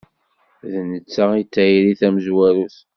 [0.71, 2.77] D netta i d tayri-s tamezwarut.